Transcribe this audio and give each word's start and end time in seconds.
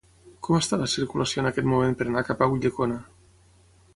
Com 0.45 0.55
està 0.59 0.79
la 0.83 0.87
circulació 0.93 1.43
en 1.43 1.49
aquest 1.51 1.69
moment 1.73 1.93
per 2.01 2.07
anar 2.09 2.25
cap 2.31 2.43
a 2.45 2.47
Ulldecona? 2.55 3.01